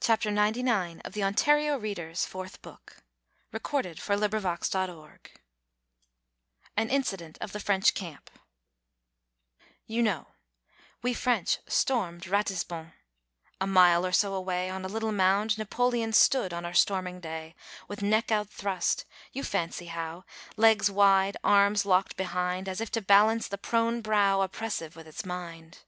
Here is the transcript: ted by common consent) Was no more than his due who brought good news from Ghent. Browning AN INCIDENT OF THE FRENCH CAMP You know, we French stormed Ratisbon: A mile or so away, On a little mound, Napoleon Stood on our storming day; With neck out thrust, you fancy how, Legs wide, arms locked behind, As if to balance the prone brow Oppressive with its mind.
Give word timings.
ted 0.00 0.18
by 0.18 0.22
common 0.24 0.44
consent) 0.52 1.06
Was 1.06 1.16
no 1.16 1.22
more 1.22 1.32
than 1.78 2.06
his 2.10 2.24
due 2.26 2.38
who 2.38 2.50
brought 2.62 2.82
good 3.62 3.84
news 3.84 4.00
from 4.00 4.18
Ghent. 4.18 4.72
Browning 4.72 5.20
AN 6.76 6.90
INCIDENT 6.90 7.38
OF 7.40 7.52
THE 7.52 7.60
FRENCH 7.60 7.94
CAMP 7.94 8.40
You 9.86 10.02
know, 10.02 10.26
we 11.00 11.14
French 11.14 11.60
stormed 11.68 12.26
Ratisbon: 12.26 12.92
A 13.60 13.68
mile 13.68 14.04
or 14.04 14.10
so 14.10 14.34
away, 14.34 14.68
On 14.68 14.84
a 14.84 14.88
little 14.88 15.12
mound, 15.12 15.56
Napoleon 15.56 16.12
Stood 16.12 16.52
on 16.52 16.64
our 16.64 16.74
storming 16.74 17.20
day; 17.20 17.54
With 17.86 18.02
neck 18.02 18.32
out 18.32 18.48
thrust, 18.50 19.04
you 19.32 19.44
fancy 19.44 19.86
how, 19.86 20.24
Legs 20.56 20.90
wide, 20.90 21.36
arms 21.44 21.86
locked 21.86 22.16
behind, 22.16 22.68
As 22.68 22.80
if 22.80 22.90
to 22.90 23.00
balance 23.00 23.46
the 23.46 23.58
prone 23.58 24.00
brow 24.02 24.40
Oppressive 24.40 24.96
with 24.96 25.06
its 25.06 25.24
mind. 25.24 25.84